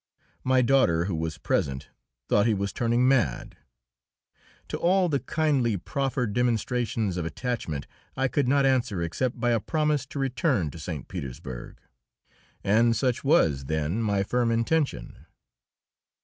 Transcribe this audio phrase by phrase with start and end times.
[0.43, 1.89] My daughter, who was present,
[2.27, 3.55] thought he was turning mad.
[4.69, 7.85] To all the kindly proffered demonstrations of attachment
[8.17, 11.07] I could not answer except by a promise to return to St.
[11.07, 11.77] Petersburg.
[12.63, 15.27] And such was then my firm intention.